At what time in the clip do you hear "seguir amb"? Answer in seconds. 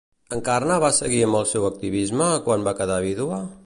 1.01-1.39